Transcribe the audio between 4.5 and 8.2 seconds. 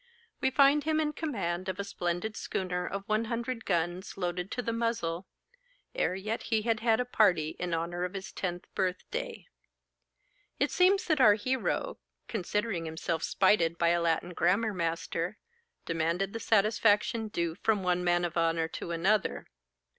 the muzzle, ere yet he had had a party in honour of